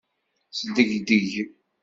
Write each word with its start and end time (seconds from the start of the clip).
Sdegdeg. 0.57 1.31